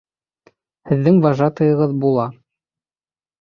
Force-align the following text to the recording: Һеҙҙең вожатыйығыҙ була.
Һеҙҙең 0.91 1.19
вожатыйығыҙ 1.25 1.93
була. 2.07 2.27